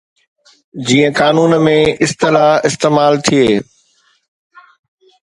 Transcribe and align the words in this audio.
جيئن 0.85 1.11
قانون 1.19 1.53
۾ 1.67 1.73
اصطلاح 2.05 2.49
استعمال 2.71 3.21
ٿئي. 3.29 3.47